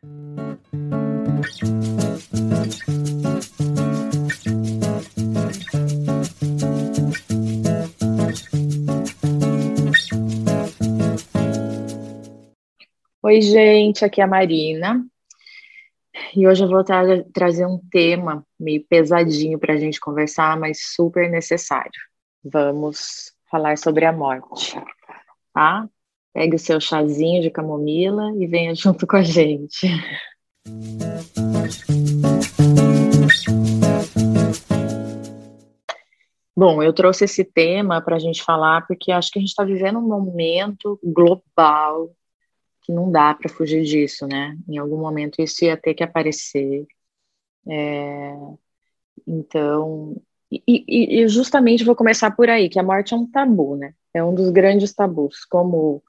[0.00, 0.10] Oi,
[13.40, 15.04] gente, aqui é a Marina.
[16.36, 17.02] E hoje eu vou tra
[17.32, 21.90] trazer um tema meio pesadinho para a gente conversar, mas super necessário.
[22.44, 24.80] Vamos falar sobre a morte,
[25.52, 25.88] tá?
[26.38, 29.88] Pegue o seu chazinho de camomila e venha junto com a gente.
[36.56, 39.64] Bom, eu trouxe esse tema para a gente falar porque acho que a gente está
[39.64, 42.14] vivendo um momento global
[42.82, 44.56] que não dá para fugir disso, né?
[44.68, 46.86] Em algum momento isso ia ter que aparecer.
[47.68, 48.36] É,
[49.26, 50.14] então,
[50.52, 50.84] e,
[51.20, 53.92] e, justamente vou começar por aí, que a morte é um tabu, né?
[54.14, 56.00] É um dos grandes tabus, como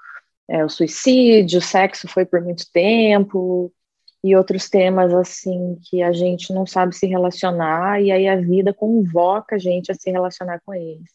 [0.49, 3.71] é, o suicídio, o sexo foi por muito tempo,
[4.23, 8.73] e outros temas assim que a gente não sabe se relacionar, e aí a vida
[8.73, 11.11] convoca a gente a se relacionar com eles.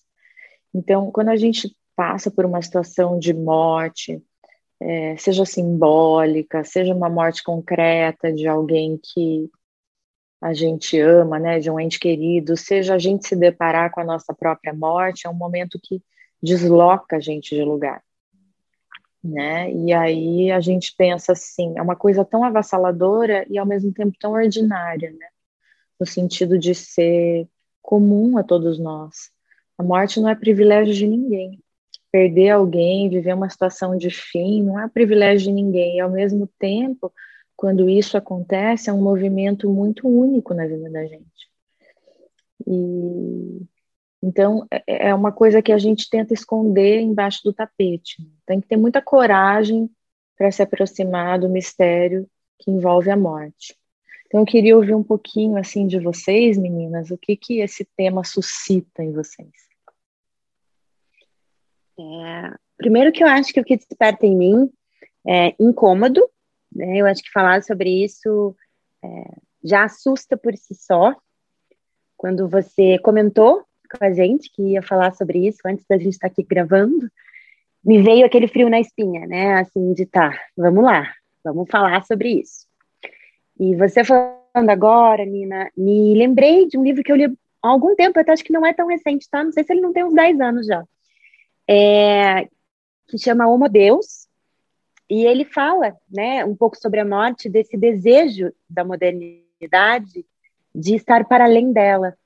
[0.75, 4.23] Então, quando a gente passa por uma situação de morte,
[4.81, 9.51] é, seja simbólica, seja uma morte concreta de alguém que
[10.41, 14.05] a gente ama, né, de um ente querido, seja a gente se deparar com a
[14.05, 16.03] nossa própria morte, é um momento que
[16.43, 18.03] desloca a gente de lugar,
[19.25, 19.73] né?
[19.73, 24.17] E aí a gente pensa assim, é uma coisa tão avassaladora e ao mesmo tempo
[24.21, 25.27] tão ordinária, né?
[25.99, 27.49] No sentido de ser
[27.83, 29.31] comum a todos nós.
[29.79, 31.65] A morte não é privilégio de ninguém
[32.15, 35.97] perder alguém, viver uma situação de fim, não é privilégio de ninguém.
[35.97, 37.13] E, ao mesmo tempo,
[37.57, 41.51] quando isso acontece, é um movimento muito único na vida da gente.
[42.65, 43.67] E
[44.25, 48.27] então é, é uma coisa que a gente tenta esconder embaixo do tapete.
[48.47, 49.91] Tem que ter muita coragem
[50.35, 52.27] para se aproximar do mistério
[52.59, 53.77] que envolve a morte.
[54.27, 58.25] Então eu queria ouvir um pouquinho assim de vocês, meninas, o que que esse tema
[58.25, 59.53] suscita em vocês.
[61.99, 64.73] É, primeiro que eu acho que o que desperta em mim
[65.27, 66.27] é incômodo,
[66.75, 66.97] né?
[66.97, 68.57] Eu acho que falar sobre isso
[69.05, 69.09] é,
[69.63, 71.15] já assusta por si só.
[72.17, 76.27] Quando você comentou com a gente que ia falar sobre isso antes da gente estar
[76.27, 77.11] aqui gravando,
[77.85, 79.55] me veio aquele frio na espinha, né?
[79.55, 81.13] Assim, de tá, vamos lá,
[81.43, 82.67] vamos falar sobre isso.
[83.59, 87.95] E você falando agora, Nina, me lembrei de um livro que eu li há algum
[87.95, 89.45] tempo, até acho que não é tão recente, tá?
[89.45, 90.85] Não sei se ele não tem uns 10 anos já
[91.69, 92.49] é,
[93.07, 94.29] que chama Homo Deus,
[95.09, 100.25] e ele fala né, um pouco sobre a morte, desse desejo da modernidade
[100.75, 102.17] de estar para além dela.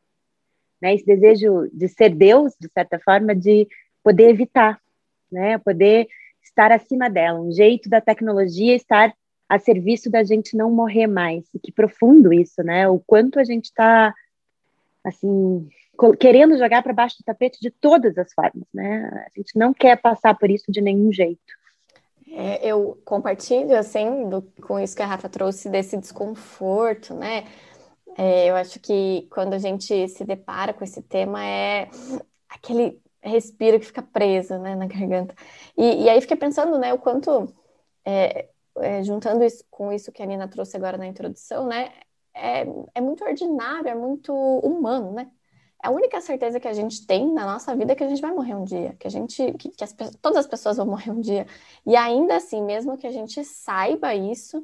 [0.80, 3.66] Né, esse desejo de ser Deus, de certa forma, de
[4.02, 4.80] poder evitar,
[5.30, 6.06] né, poder
[6.42, 9.12] estar acima dela, um jeito da tecnologia estar
[9.48, 11.44] a serviço da gente não morrer mais.
[11.54, 12.88] E que profundo isso, né?
[12.88, 14.14] O quanto a gente está
[15.02, 15.68] assim
[16.20, 19.26] querendo jogar para baixo do tapete de todas as formas, né?
[19.26, 21.40] A gente não quer passar por isso de nenhum jeito.
[22.30, 27.44] É, eu compartilho, assim, do, com isso que a Rafa trouxe, desse desconforto, né?
[28.18, 31.88] É, eu acho que quando a gente se depara com esse tema, é
[32.48, 35.34] aquele respiro que fica preso, né, na garganta.
[35.76, 37.54] E, e aí fiquei pensando, né, o quanto,
[38.04, 38.48] é,
[38.78, 41.92] é, juntando isso com isso que a Nina trouxe agora na introdução, né,
[42.34, 45.30] é, é muito ordinário, é muito humano, né?
[45.82, 48.32] a única certeza que a gente tem na nossa vida é que a gente vai
[48.32, 51.20] morrer um dia, que a gente, que, que as, todas as pessoas vão morrer um
[51.20, 51.46] dia.
[51.86, 54.62] E ainda assim, mesmo que a gente saiba isso,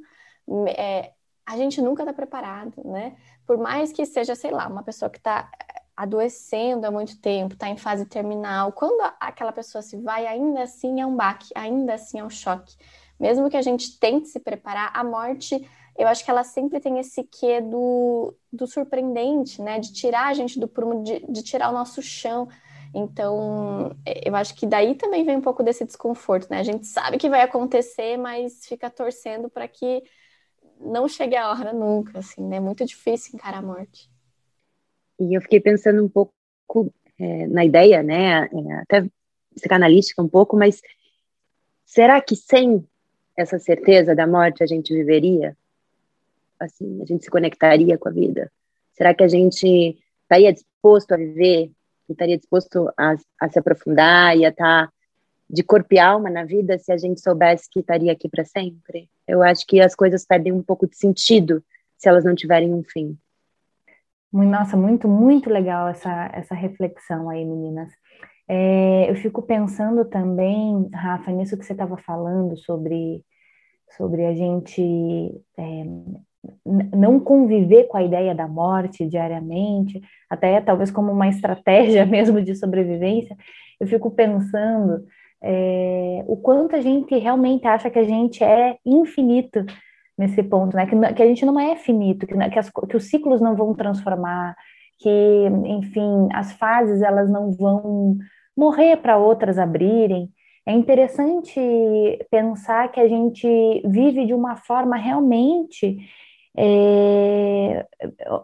[0.77, 1.13] é,
[1.47, 3.17] a gente nunca está preparado, né?
[3.47, 7.55] Por mais que seja, sei lá, uma pessoa que está é, adoecendo há muito tempo,
[7.55, 11.95] está em fase terminal, quando aquela pessoa se vai, ainda assim é um baque, ainda
[11.95, 12.77] assim é um choque.
[13.19, 15.65] Mesmo que a gente tente se preparar, a morte
[15.97, 19.79] eu acho que ela sempre tem esse quê do, do surpreendente, né?
[19.79, 22.49] De tirar a gente do prumo, de, de tirar o nosso chão.
[22.93, 23.95] Então,
[24.25, 26.59] eu acho que daí também vem um pouco desse desconforto, né?
[26.59, 30.03] A gente sabe que vai acontecer, mas fica torcendo para que
[30.81, 32.57] não chegue a hora nunca, assim, né?
[32.57, 34.11] É muito difícil encarar a morte.
[35.19, 38.45] E eu fiquei pensando um pouco é, na ideia, né?
[38.47, 39.09] É, até
[39.55, 40.81] psicanalística um pouco, mas
[41.85, 42.87] será que sem
[43.37, 45.57] essa certeza da morte a gente viveria?
[46.65, 48.51] assim, a gente se conectaria com a vida?
[48.93, 51.71] Será que a gente estaria disposto a viver?
[52.09, 54.93] Estaria disposto a, a se aprofundar e a estar tá
[55.49, 59.09] de corpo e alma na vida se a gente soubesse que estaria aqui para sempre?
[59.27, 61.63] Eu acho que as coisas perdem um pouco de sentido
[61.97, 63.17] se elas não tiverem um fim.
[64.33, 67.91] Nossa, muito, muito legal essa, essa reflexão aí, meninas.
[68.49, 73.25] É, eu fico pensando também, Rafa, nisso que você estava falando sobre
[73.97, 74.83] sobre a gente
[75.57, 75.85] é,
[76.65, 82.55] não conviver com a ideia da morte diariamente, até talvez como uma estratégia mesmo de
[82.55, 83.37] sobrevivência,
[83.79, 85.05] eu fico pensando
[85.47, 89.65] é, o quanto a gente realmente acha que a gente é infinito
[90.17, 90.87] nesse ponto, né?
[90.87, 93.75] Que, que a gente não é finito, que, que, as, que os ciclos não vão
[93.75, 94.57] transformar,
[94.99, 95.11] que,
[95.67, 98.17] enfim, as fases elas não vão
[98.57, 100.31] morrer para outras abrirem.
[100.67, 101.61] É interessante
[102.31, 103.47] pensar que a gente
[103.85, 105.99] vive de uma forma realmente
[106.57, 107.87] é,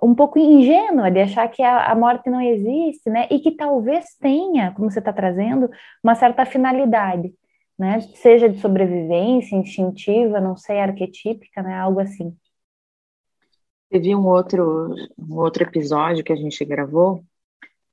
[0.03, 3.29] um pouco ingênua de achar que a, a, morte não existe, né?
[3.31, 5.71] E que talvez tenha, como você está trazendo,
[6.03, 7.33] uma certa finalidade,
[7.79, 8.01] né?
[8.17, 11.75] Seja de sobrevivência, instintiva, não sei, arquetípica, né?
[11.75, 12.37] Algo assim.
[13.89, 17.25] Teve um outro, um outro episódio que a gente gravou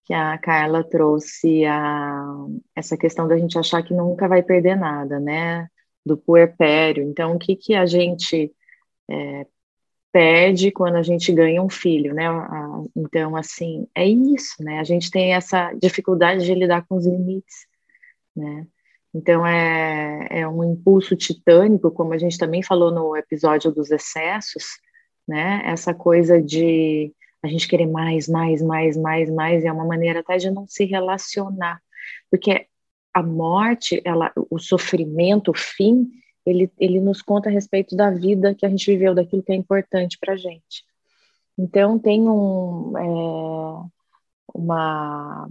[0.08, 2.26] que a Carla trouxe a,
[2.74, 5.68] essa questão da gente achar que nunca vai perder nada, né?
[6.06, 7.04] Do puerpério.
[7.04, 8.54] Então, o que, que a gente
[9.10, 9.46] é,
[10.12, 12.26] perde quando a gente ganha um filho, né?
[12.96, 14.80] Então, assim, é isso, né?
[14.80, 17.68] A gente tem essa dificuldade de lidar com os limites,
[18.36, 18.66] né?
[19.14, 24.80] Então, é, é um impulso titânico, como a gente também falou no episódio dos excessos,
[25.28, 25.62] né?
[25.66, 30.38] Essa coisa de a gente querer mais, mais, mais, mais, mais, é uma maneira até
[30.38, 31.82] de não se relacionar,
[32.30, 32.68] porque
[33.14, 36.08] a morte, ela, o sofrimento, o fim,
[36.50, 39.56] ele, ele nos conta a respeito da vida que a gente viveu, daquilo que é
[39.56, 40.86] importante para a gente.
[41.58, 43.86] Então, tem um, é,
[44.54, 45.50] uma,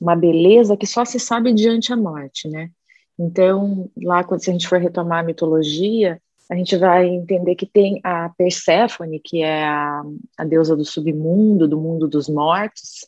[0.00, 2.70] uma beleza que só se sabe diante a morte, né?
[3.18, 6.20] Então, lá, quando se a gente for retomar a mitologia,
[6.50, 10.02] a gente vai entender que tem a Perséfone, que é a,
[10.36, 13.06] a deusa do submundo, do mundo dos mortos,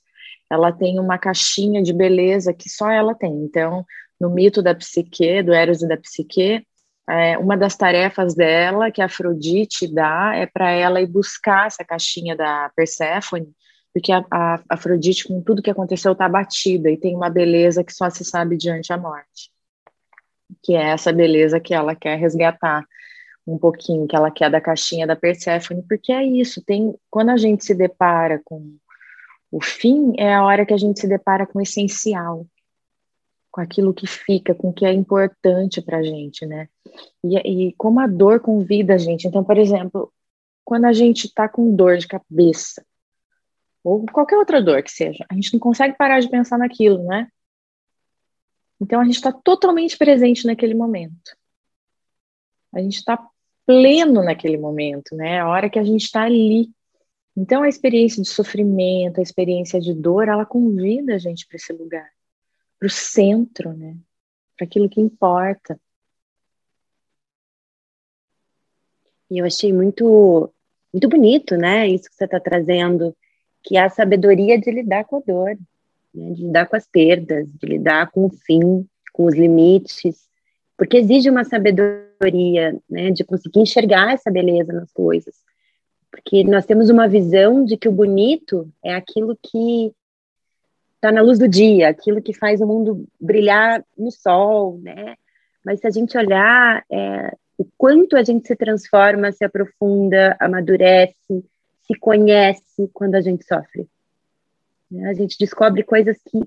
[0.49, 3.33] ela tem uma caixinha de beleza que só ela tem.
[3.33, 3.85] Então,
[4.21, 6.65] no mito da psique, do Eros e da psique,
[7.09, 11.85] é, uma das tarefas dela, que a Afrodite dá, é para ela ir buscar essa
[11.85, 13.49] caixinha da Perséfone,
[13.93, 17.93] porque a, a Afrodite, com tudo que aconteceu, está abatida e tem uma beleza que
[17.93, 19.51] só se sabe diante a morte,
[20.63, 22.85] que é essa beleza que ela quer resgatar
[23.47, 27.37] um pouquinho, que ela quer da caixinha da Perséfone, porque é isso, tem quando a
[27.37, 28.77] gente se depara com
[29.51, 32.45] o fim, é a hora que a gente se depara com o essencial,
[33.51, 36.69] com aquilo que fica, com o que é importante para a gente, né?
[37.25, 39.27] E, e como a dor convida a gente.
[39.27, 40.13] Então, por exemplo,
[40.65, 42.85] quando a gente está com dor de cabeça,
[43.85, 47.29] ou qualquer outra dor que seja, a gente não consegue parar de pensar naquilo, né?
[48.81, 51.37] Então, a gente está totalmente presente naquele momento.
[52.75, 53.19] A gente está
[53.65, 55.41] pleno naquele momento, né?
[55.41, 56.69] A hora que a gente está ali.
[57.37, 61.73] Então, a experiência de sofrimento, a experiência de dor, ela convida a gente para esse
[61.73, 62.09] lugar
[62.79, 63.97] para o centro, né?
[64.57, 65.79] Para aquilo que importa.
[69.31, 70.53] E eu achei muito,
[70.93, 71.89] muito bonito, né?
[71.89, 73.15] Isso que você está trazendo,
[73.63, 75.59] que é a sabedoria de lidar com a dor,
[76.15, 76.31] né?
[76.33, 80.27] de lidar com as perdas, de lidar com o fim, com os limites,
[80.77, 83.11] porque exige uma sabedoria, né?
[83.11, 85.35] De conseguir enxergar essa beleza nas coisas,
[86.11, 89.93] porque nós temos uma visão de que o bonito é aquilo que
[90.95, 95.15] está na luz do dia, aquilo que faz o mundo brilhar no sol, né?
[95.65, 101.45] Mas se a gente olhar é, o quanto a gente se transforma, se aprofunda, amadurece,
[101.83, 103.89] se conhece quando a gente sofre.
[104.91, 105.09] Né?
[105.09, 106.41] A gente descobre coisas que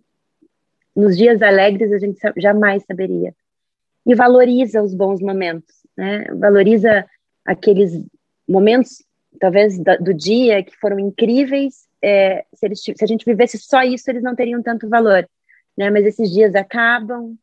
[0.96, 3.34] nos dias alegres a gente jamais saberia.
[4.06, 6.26] E valoriza os bons momentos, né?
[6.34, 7.06] Valoriza
[7.46, 8.04] aqueles
[8.48, 9.04] momentos,
[9.40, 14.10] talvez, do dia que foram incríveis é, se, eles, se a gente vivesse só isso,
[14.10, 15.28] eles não teriam tanto valor.
[15.78, 15.90] Né?
[15.90, 17.36] Mas esses dias acabam,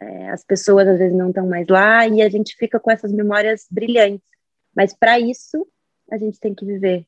[0.00, 3.12] é, as pessoas às vezes não estão mais lá e a gente fica com essas
[3.12, 4.28] memórias brilhantes.
[4.74, 5.66] Mas para isso,
[6.10, 7.06] a gente tem que viver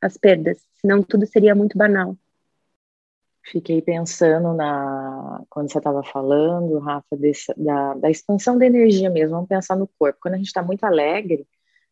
[0.00, 2.16] as perdas, senão tudo seria muito banal.
[3.46, 9.34] Fiquei pensando na quando você estava falando, Rafa, desse, da, da expansão da energia mesmo.
[9.34, 10.18] Vamos pensar no corpo.
[10.22, 11.46] Quando a gente está muito alegre,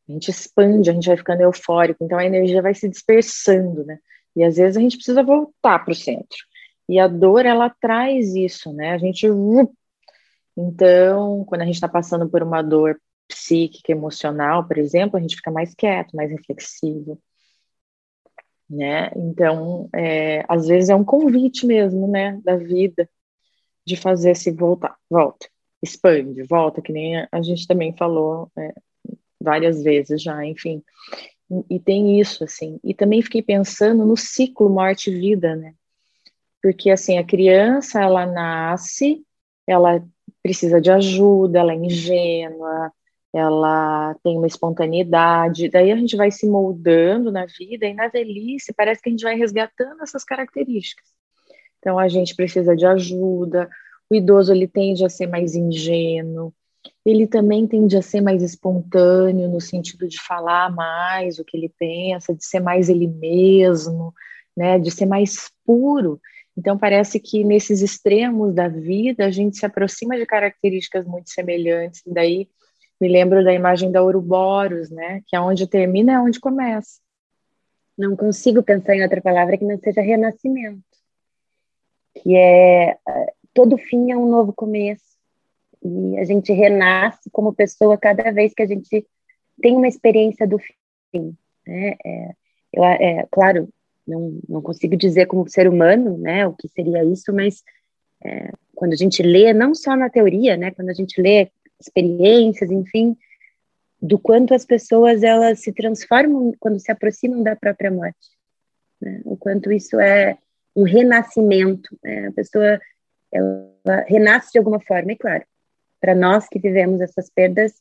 [0.09, 3.99] a gente expande, a gente vai ficando eufórico, então a energia vai se dispersando, né?
[4.35, 6.39] E às vezes a gente precisa voltar para o centro.
[6.89, 8.93] E a dor, ela traz isso, né?
[8.93, 9.27] A gente.
[10.57, 15.37] Então, quando a gente está passando por uma dor psíquica, emocional, por exemplo, a gente
[15.37, 17.21] fica mais quieto, mais reflexivo.
[18.69, 19.11] Né?
[19.17, 23.09] Então, é, às vezes é um convite mesmo, né, da vida,
[23.85, 25.47] de fazer se voltar, volta,
[25.83, 28.73] expande, volta, que nem a gente também falou é,
[29.41, 30.83] várias vezes já, enfim
[31.69, 32.81] e tem isso, assim.
[32.83, 35.75] E também fiquei pensando no ciclo morte-vida, né?
[36.63, 39.25] Porque, assim, a criança, ela nasce,
[39.67, 40.03] ela
[40.43, 42.93] precisa de ajuda, ela é ingênua,
[43.33, 48.75] ela tem uma espontaneidade, daí a gente vai se moldando na vida e na velhice
[48.75, 51.07] parece que a gente vai resgatando essas características.
[51.79, 53.69] Então a gente precisa de ajuda,
[54.11, 56.53] o idoso ele tende a ser mais ingênuo,
[57.05, 61.73] ele também tende a ser mais espontâneo no sentido de falar mais o que ele
[61.79, 64.13] pensa, de ser mais ele mesmo,
[64.57, 66.21] né, de ser mais puro.
[66.57, 72.03] Então parece que nesses extremos da vida a gente se aproxima de características muito semelhantes.
[72.07, 72.49] Daí
[73.01, 77.01] me lembro da imagem da Ouroboros, né, que é onde termina é onde começa.
[77.97, 80.83] Não consigo pensar em outra palavra que não seja renascimento,
[82.15, 85.13] que é eh, todo fim é um novo começo
[85.83, 89.07] e a gente renasce como pessoa cada vez que a gente
[89.61, 90.59] tem uma experiência do
[91.11, 91.37] fim.
[91.67, 91.97] Né?
[92.05, 92.31] É,
[92.73, 93.69] eu, é, claro,
[94.07, 97.63] não, não consigo dizer como ser humano né, o que seria isso, mas
[98.25, 102.71] é, quando a gente lê, não só na teoria, né, quando a gente lê experiências,
[102.71, 103.17] enfim,
[104.01, 108.31] do quanto as pessoas elas se transformam quando se aproximam da própria morte,
[109.01, 109.21] né?
[109.25, 110.37] o quanto isso é
[110.75, 112.27] um renascimento, né?
[112.29, 112.81] a pessoa
[113.31, 115.45] ela renasce de alguma forma, e claro,
[116.01, 117.75] para nós que vivemos essas perdas,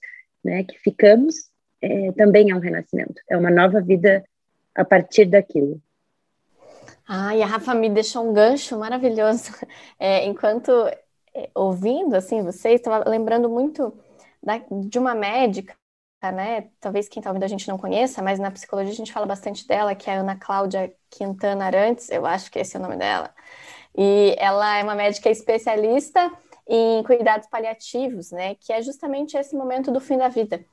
[0.43, 1.49] né, que ficamos,
[1.81, 4.23] é, também é um renascimento, é uma nova vida
[4.75, 5.81] a partir daquilo.
[7.07, 9.51] Ah, e a Rafa me deixou um gancho maravilhoso.
[9.99, 10.71] É, enquanto
[11.33, 13.93] é, ouvindo assim vocês, estava lembrando muito
[14.41, 15.75] da, de uma médica,
[16.33, 16.69] né?
[16.79, 19.67] Talvez quem está ouvindo a gente não conheça, mas na psicologia a gente fala bastante
[19.67, 22.97] dela, que é a Ana Cláudia Quintana Arantes, eu acho que esse é o nome
[22.97, 23.33] dela.
[23.97, 26.31] E ela é uma médica especialista
[26.67, 28.55] em cuidados paliativos, né?
[28.55, 30.65] Que é justamente esse momento do fim da vida.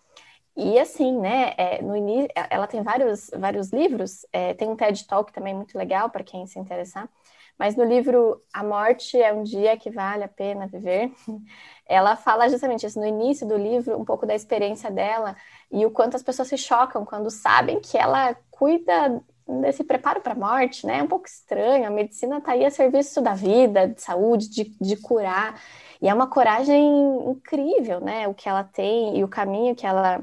[0.60, 1.54] E assim, né?
[1.56, 4.26] É, no início, ela tem vários, vários livros.
[4.32, 7.08] É, tem um TED Talk também muito legal para quem se interessar.
[7.56, 11.12] Mas no livro A Morte é um Dia que Vale a Pena Viver,
[11.86, 15.36] ela fala justamente isso no início do livro, um pouco da experiência dela
[15.70, 19.22] e o quanto as pessoas se chocam quando sabem que ela cuida
[19.60, 20.98] desse preparo para a morte, né?
[20.98, 21.86] É um pouco estranho.
[21.86, 25.60] A medicina está aí a serviço da vida, de saúde, de, de curar.
[26.02, 26.84] E é uma coragem
[27.30, 28.28] incrível, né?
[28.28, 30.22] O que ela tem e o caminho que ela,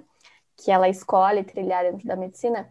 [0.58, 2.70] que ela escolhe trilhar dentro da medicina.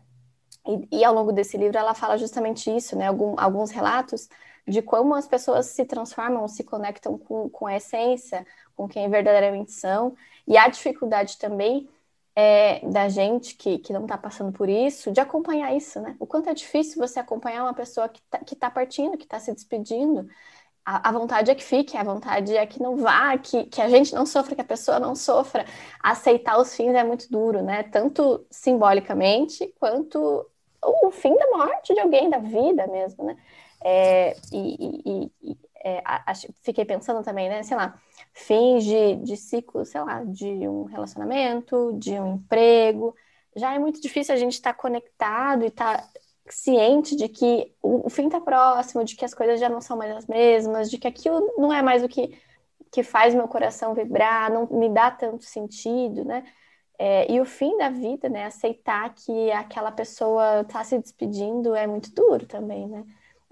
[0.67, 3.09] E, e ao longo desse livro ela fala justamente isso, né?
[3.09, 4.29] Algum, alguns relatos
[4.67, 9.73] de como as pessoas se transformam, se conectam com, com a essência, com quem verdadeiramente
[9.73, 11.88] são, e a dificuldade também
[12.35, 16.17] é, da gente que, que não está passando por isso, de acompanhar isso, né?
[16.19, 19.38] O quanto é difícil você acompanhar uma pessoa que está que tá partindo, que está
[19.38, 20.29] se despedindo.
[20.85, 23.88] A, a, vontade é que fique, a vontade é que não vá, que, que a
[23.88, 25.64] gente não sofra, que a pessoa não sofra.
[26.03, 27.83] Aceitar os fins é muito duro, né?
[27.85, 30.47] Tanto simbolicamente quanto
[30.83, 33.37] o fim da morte de alguém, da vida mesmo, né?
[33.83, 36.03] É, e, e, e é,
[36.62, 37.62] fiquei pensando também, né?
[37.62, 37.99] Sei lá,
[38.33, 43.14] fins de, de ciclo, sei lá, de um relacionamento, de um emprego.
[43.55, 46.09] Já é muito difícil a gente estar tá conectado e estar tá
[46.49, 50.15] ciente de que o, fim está próximo, de que as coisas já não são mais
[50.17, 52.39] as mesmas, de que aquilo não é mais o que,
[52.93, 56.45] que faz meu coração vibrar, não me dá tanto sentido, né?
[56.99, 58.45] É, e o fim da vida, né?
[58.47, 63.05] Aceitar que aquela pessoa está se despedindo é muito duro também, né?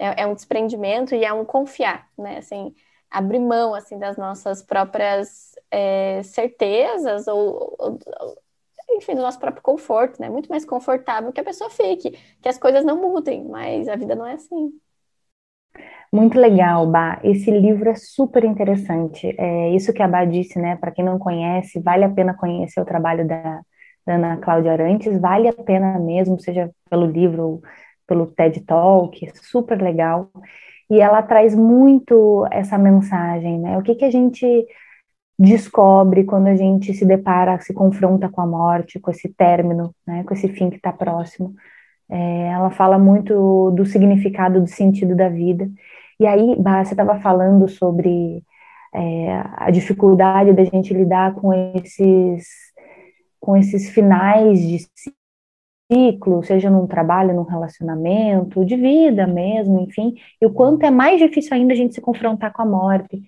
[0.02, 2.38] é, é, um desprendimento e é um confiar, né?
[2.38, 2.74] Assim,
[3.10, 7.98] abrir mão assim das nossas próprias é, certezas ou, ou,
[8.96, 10.28] enfim, do nosso próprio conforto, né?
[10.28, 14.14] Muito mais confortável que a pessoa fique, que as coisas não mudem, mas a vida
[14.14, 14.72] não é assim.
[16.12, 17.20] Muito legal, Bá.
[17.24, 19.34] Esse livro é super interessante.
[19.38, 20.76] É isso que a Bá disse, né?
[20.76, 23.60] Para quem não conhece, vale a pena conhecer o trabalho da,
[24.06, 27.62] da Ana Cláudia Arantes, vale a pena mesmo, seja pelo livro
[28.06, 30.30] pelo TED Talk, super legal.
[30.90, 33.78] E ela traz muito essa mensagem, né?
[33.78, 34.66] O que, que a gente
[35.38, 40.24] descobre quando a gente se depara, se confronta com a morte, com esse término, né?
[40.24, 41.54] Com esse fim que está próximo.
[42.10, 45.70] É, ela fala muito do significado, do sentido da vida.
[46.20, 48.44] E aí, bah, você estava falando sobre
[48.94, 52.72] é, a dificuldade da gente lidar com esses
[53.40, 54.86] com esses finais de
[55.92, 61.18] ciclo, seja num trabalho, num relacionamento, de vida mesmo, enfim, e o quanto é mais
[61.20, 63.20] difícil ainda a gente se confrontar com a morte.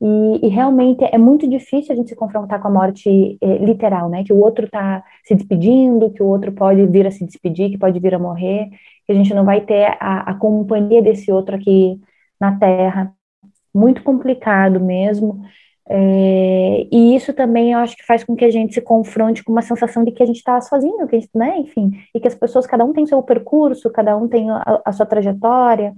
[0.00, 4.08] E, e realmente é muito difícil a gente se confrontar com a morte é, literal,
[4.08, 4.24] né?
[4.24, 7.78] Que o outro está se despedindo, que o outro pode vir a se despedir, que
[7.78, 8.68] pode vir a morrer,
[9.06, 12.00] que a gente não vai ter a, a companhia desse outro aqui
[12.40, 13.12] na Terra.
[13.74, 15.42] Muito complicado mesmo.
[15.90, 19.50] É, e isso também eu acho que faz com que a gente se confronte com
[19.52, 22.34] uma sensação de que a gente está sozinho, que gente, né, enfim, e que as
[22.34, 25.94] pessoas, cada um tem seu percurso, cada um tem a, a, sua trajetória,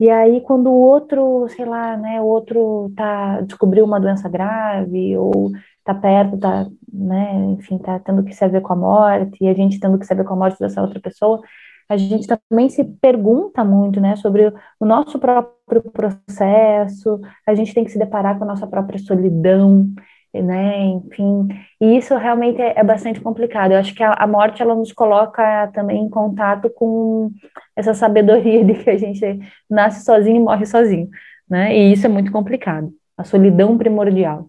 [0.00, 5.16] e aí quando o outro, sei lá, né, o outro tá, descobriu uma doença grave,
[5.18, 5.50] ou
[5.84, 9.54] tá perto, tá, né, enfim, tá tendo que se ver com a morte, e a
[9.54, 11.40] gente tendo que se ver com a morte dessa outra pessoa,
[11.88, 17.84] a gente também se pergunta muito, né, sobre o nosso próprio processo, a gente tem
[17.84, 19.86] que se deparar com a nossa própria solidão,
[20.32, 21.48] né, enfim,
[21.80, 23.72] e isso realmente é, é bastante complicado.
[23.72, 27.30] Eu acho que a, a, morte, ela nos coloca também em contato com
[27.74, 29.24] essa sabedoria de que a gente
[29.68, 31.08] nasce sozinho e morre sozinho,
[31.48, 34.48] né, e isso é muito complicado, a solidão primordial.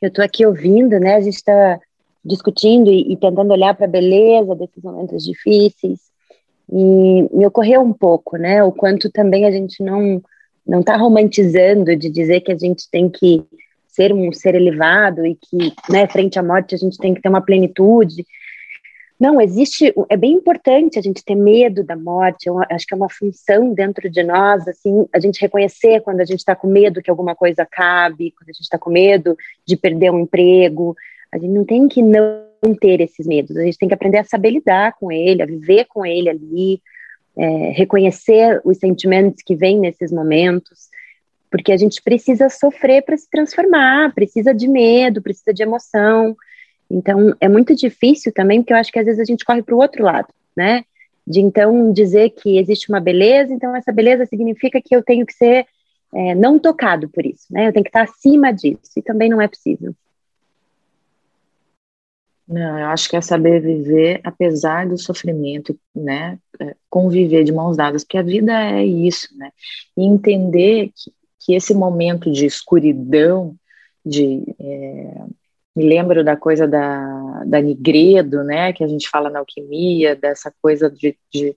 [0.00, 1.80] Eu estou aqui ouvindo, né, a gente está
[2.24, 5.98] discutindo e, e tentando olhar para a beleza desses momentos difíceis,
[6.70, 10.22] e me ocorreu um pouco, né, o quanto também a gente não
[10.64, 13.44] não está romantizando de dizer que a gente tem que
[13.92, 17.28] ser um ser elevado e que, né, frente à morte a gente tem que ter
[17.28, 18.24] uma plenitude.
[19.20, 22.96] Não, existe, é bem importante a gente ter medo da morte, eu acho que é
[22.96, 27.00] uma função dentro de nós, assim, a gente reconhecer quando a gente está com medo
[27.00, 30.96] que alguma coisa acabe, quando a gente está com medo de perder um emprego,
[31.30, 32.42] a gente não tem que não
[32.80, 35.84] ter esses medos, a gente tem que aprender a saber lidar com ele, a viver
[35.84, 36.82] com ele ali,
[37.36, 40.88] é, reconhecer os sentimentos que vêm nesses momentos,
[41.52, 46.34] porque a gente precisa sofrer para se transformar, precisa de medo, precisa de emoção.
[46.90, 49.74] Então, é muito difícil também, porque eu acho que às vezes a gente corre para
[49.74, 50.82] o outro lado, né?
[51.26, 55.34] De então dizer que existe uma beleza, então essa beleza significa que eu tenho que
[55.34, 55.66] ser
[56.14, 57.68] é, não tocado por isso, né?
[57.68, 59.94] Eu tenho que estar acima disso, e também não é possível.
[62.48, 66.38] Não, eu acho que é saber viver apesar do sofrimento, né?
[66.58, 69.50] É, conviver de mãos dadas, porque a vida é isso, né?
[69.96, 71.12] E entender que
[71.44, 73.56] que esse momento de escuridão,
[74.04, 75.24] de é,
[75.74, 80.52] me lembro da coisa da, da Nigredo, né, que a gente fala na alquimia, dessa
[80.62, 81.56] coisa de, de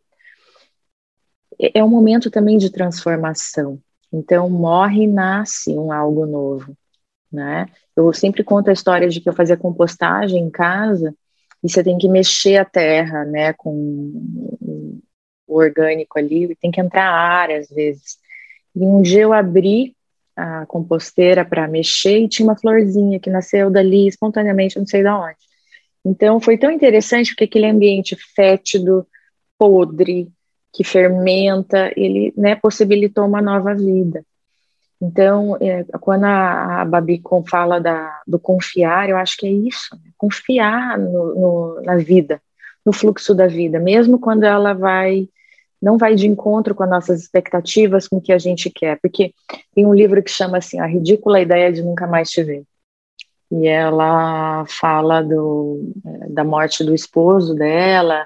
[1.60, 3.80] é, é um momento também de transformação.
[4.12, 6.76] Então morre e nasce um algo novo,
[7.32, 7.68] né?
[7.96, 11.14] Eu sempre conto a história de que eu fazia compostagem em casa
[11.64, 13.72] e você tem que mexer a terra, né, com
[15.48, 18.18] o orgânico ali, tem que entrar ar às vezes.
[18.76, 19.96] E um dia eu abri
[20.36, 25.10] a composteira para mexer e tinha uma florzinha que nasceu dali espontaneamente, não sei de
[25.10, 25.38] onde.
[26.06, 29.08] Então foi tão interessante porque aquele ambiente fétido,
[29.58, 30.28] podre,
[30.74, 34.24] que fermenta, ele né, possibilitou uma nova vida.
[35.02, 36.88] Então, é, quando a, a
[37.50, 40.12] fala da, do confiar, eu acho que é isso, né?
[40.18, 42.42] confiar no, no, na vida,
[42.86, 45.28] no fluxo da vida, mesmo quando ela vai
[45.86, 49.36] não vai de encontro com as nossas expectativas, com o que a gente quer, porque
[49.76, 52.64] tem um livro que chama assim, A Ridícula Ideia de Nunca Mais Te Ver,
[53.52, 58.26] e ela fala do, eh, da morte do esposo dela,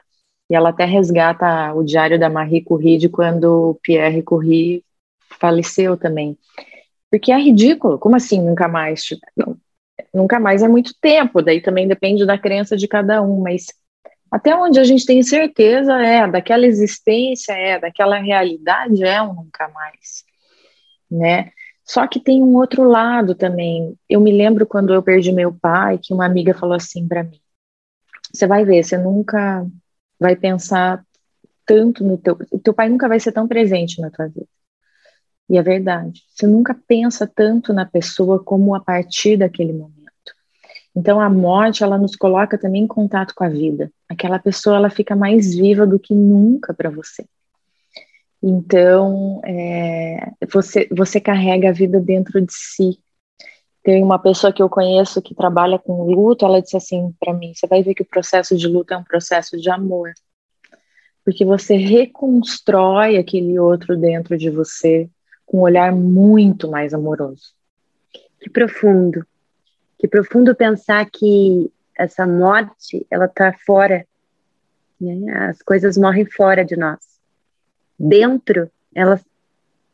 [0.50, 4.82] e ela até resgata o diário da Marie Curie de quando Pierre Curie
[5.38, 6.38] faleceu também,
[7.12, 9.04] porque é ridículo, como assim nunca mais?
[9.36, 9.58] Não,
[10.14, 13.66] nunca mais é muito tempo, daí também depende da crença de cada um, mas
[14.32, 19.68] até onde a gente tem certeza é daquela existência, é daquela realidade, é um nunca
[19.70, 20.24] mais,
[21.10, 21.52] né?
[21.84, 23.98] Só que tem um outro lado também.
[24.08, 27.40] Eu me lembro quando eu perdi meu pai, que uma amiga falou assim para mim:
[28.32, 29.66] "Você vai ver, você nunca
[30.20, 31.04] vai pensar
[31.66, 34.48] tanto no teu, o teu pai nunca vai ser tão presente na tua vida".
[35.50, 36.22] E é verdade.
[36.30, 39.99] Você nunca pensa tanto na pessoa como a partir daquele momento.
[40.96, 43.92] Então a morte ela nos coloca também em contato com a vida.
[44.08, 47.26] Aquela pessoa ela fica mais viva do que nunca para você.
[48.42, 52.98] Então é, você você carrega a vida dentro de si.
[53.84, 57.54] Tem uma pessoa que eu conheço que trabalha com luto, ela disse assim para mim:
[57.54, 60.12] você vai ver que o processo de luto é um processo de amor,
[61.24, 65.10] porque você reconstrói aquele outro dentro de você
[65.46, 67.54] com um olhar muito mais amoroso.
[68.40, 69.26] Que profundo.
[70.00, 74.08] Que profundo pensar que essa morte, ela está fora.
[75.00, 75.32] Né?
[75.50, 77.00] As coisas morrem fora de nós.
[78.00, 79.24] Dentro, elas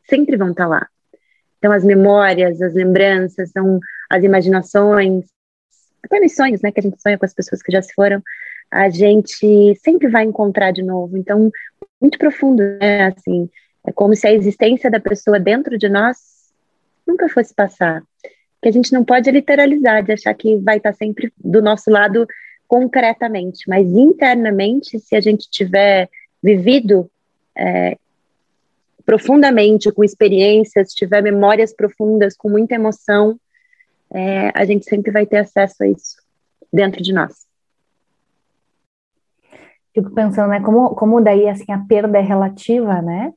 [0.08, 0.88] sempre vão estar tá lá.
[1.58, 5.24] Então, as memórias, as lembranças, são as imaginações,
[6.04, 8.22] até nos sonhos, né, que a gente sonha com as pessoas que já se foram,
[8.70, 11.16] a gente sempre vai encontrar de novo.
[11.16, 11.50] Então,
[12.00, 13.50] muito profundo, né, assim,
[13.84, 16.52] é como se a existência da pessoa dentro de nós
[17.06, 18.02] nunca fosse passar
[18.62, 22.26] que a gente não pode literalizar, de achar que vai estar sempre do nosso lado
[22.66, 26.08] concretamente, mas internamente, se a gente tiver
[26.42, 27.08] vivido
[27.56, 27.96] é,
[29.04, 33.38] profundamente, com experiências, tiver memórias profundas, com muita emoção,
[34.12, 36.16] é, a gente sempre vai ter acesso a isso
[36.72, 37.46] dentro de nós.
[39.94, 43.32] Fico pensando, né, como, como daí, assim, a perda é relativa, né?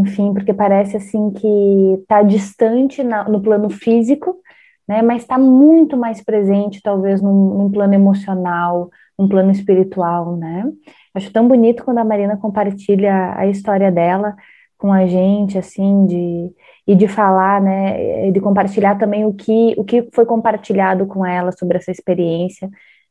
[0.00, 4.40] Enfim, porque parece, assim, que está distante na, no plano físico,
[4.88, 5.02] né?
[5.02, 10.64] Mas está muito mais presente, talvez, num, num, plano emocional, num plano espiritual, né?
[11.14, 14.34] Acho tão bonito quando a Marina compartilha a história dela
[14.78, 16.50] com a gente, assim, de
[16.86, 21.52] e de falar, né, de compartilhar também o que o que foi compartilhado com ela
[21.52, 22.68] sobre essa experiência,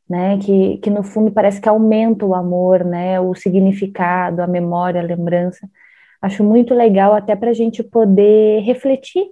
[0.08, 5.00] né, que, que no fundo parece que aumenta o amor, né, o significado, a memória,
[5.00, 5.68] a lembrança.
[6.22, 9.24] Acho muito legal até para a gente poder refletir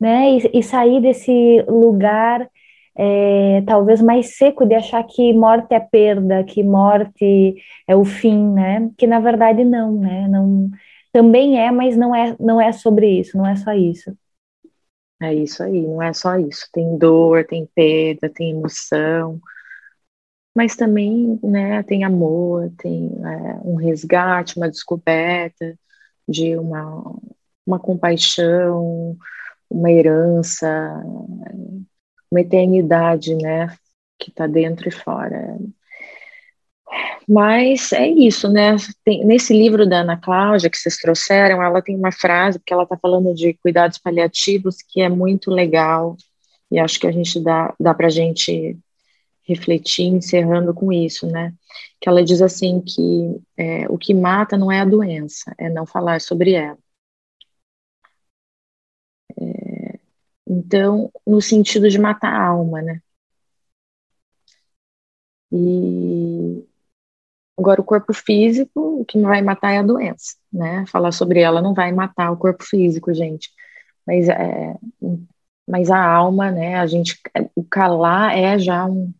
[0.00, 0.32] né?
[0.38, 2.48] E, e sair desse lugar
[2.96, 7.56] é, talvez mais seco de achar que morte é perda, que morte
[7.88, 8.90] é o fim, né?
[8.96, 10.28] Que na verdade não, né?
[10.28, 10.70] Não,
[11.12, 14.16] também é, mas não é, não é sobre isso, não é só isso.
[15.22, 16.68] É isso aí, não é só isso.
[16.72, 19.40] Tem dor, tem perda, tem emoção,
[20.54, 21.82] mas também, né?
[21.82, 25.76] Tem amor, tem é, um resgate, uma descoberta
[26.28, 27.14] de uma,
[27.66, 29.16] uma compaixão,
[29.70, 30.68] uma herança,
[32.30, 33.68] uma eternidade, né,
[34.18, 35.58] que está dentro e fora.
[37.28, 38.76] Mas é isso, né?
[39.04, 42.82] Tem, nesse livro da Ana Cláudia que vocês trouxeram, ela tem uma frase, porque ela
[42.82, 46.16] está falando de cuidados paliativos, que é muito legal,
[46.70, 48.76] e acho que a gente dá, dá para a gente
[49.46, 51.52] refletir, encerrando com isso, né?
[52.00, 55.86] Que ela diz assim que é, o que mata não é a doença, é não
[55.86, 56.78] falar sobre ela.
[60.46, 63.00] Então, no sentido de matar a alma, né?
[65.52, 66.66] E
[67.58, 70.84] agora o corpo físico, o que vai matar é a doença, né?
[70.88, 73.50] Falar sobre ela não vai matar o corpo físico, gente.
[74.06, 74.76] Mas é,
[75.68, 76.76] mas a alma, né?
[76.76, 77.18] A gente,
[77.54, 79.12] o calar é já um,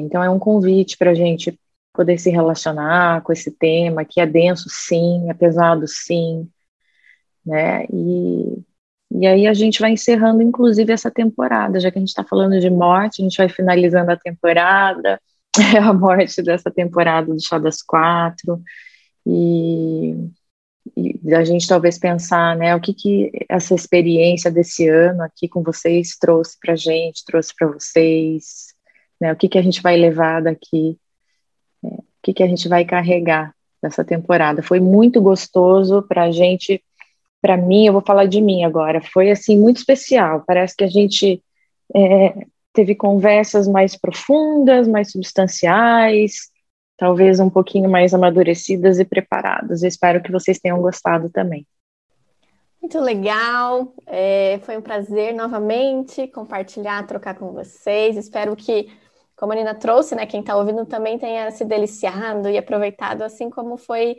[0.00, 1.58] Então é um convite para a gente
[1.92, 6.48] poder se relacionar com esse tema que é denso, sim, é pesado, sim,
[7.44, 7.84] né?
[7.92, 8.62] E
[9.14, 12.58] e aí a gente vai encerrando, inclusive, essa temporada, já que a gente está falando
[12.58, 15.20] de morte, a gente vai finalizando a temporada,
[15.82, 18.62] a morte dessa temporada do Chá das Quatro,
[19.26, 20.14] e,
[20.96, 25.62] e a gente talvez pensar, né, o que que essa experiência desse ano aqui com
[25.62, 28.71] vocês trouxe para gente, trouxe para vocês,
[29.22, 30.98] né, o que que a gente vai levar daqui,
[31.84, 34.64] é, o que que a gente vai carregar dessa temporada.
[34.64, 36.82] Foi muito gostoso para a gente
[37.40, 40.44] para mim, eu vou falar de mim agora, foi assim muito especial.
[40.46, 41.42] Parece que a gente
[41.94, 46.50] é, teve conversas mais profundas, mais substanciais,
[46.96, 49.82] talvez um pouquinho mais amadurecidas e preparadas.
[49.82, 51.66] Eu espero que vocês tenham gostado também.
[52.80, 58.16] Muito legal, é, foi um prazer novamente compartilhar, trocar com vocês.
[58.16, 58.88] Espero que,
[59.42, 63.50] como a Nina trouxe, né, quem está ouvindo também tenha se deliciado e aproveitado, assim
[63.50, 64.18] como foi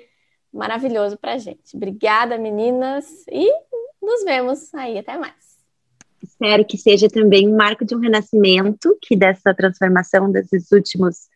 [0.54, 1.78] maravilhoso para a gente.
[1.78, 3.50] Obrigada, meninas, e
[4.02, 4.98] nos vemos aí.
[4.98, 5.34] Até mais.
[6.22, 11.30] Espero que seja também um marco de um renascimento, que dessa transformação desses últimos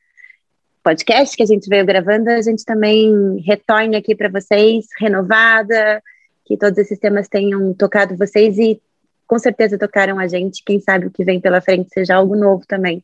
[0.84, 6.04] podcasts que a gente veio gravando, a gente também retorne aqui para vocês, renovada,
[6.44, 8.82] que todos esses temas tenham tocado vocês e
[9.26, 10.62] com certeza tocaram a gente.
[10.66, 13.02] Quem sabe o que vem pela frente seja algo novo também,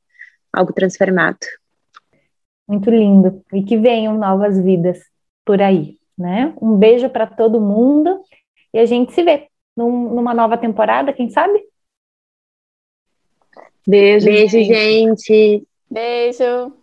[0.53, 1.39] algo transformado.
[2.67, 3.43] Muito lindo.
[3.51, 4.99] E que venham novas vidas
[5.43, 6.53] por aí né?
[6.61, 8.21] Um beijo para todo mundo
[8.73, 11.61] e a gente se vê num, numa nova temporada, quem sabe?
[13.85, 15.67] Beijo, beijo, gente.
[15.89, 16.82] Beijo.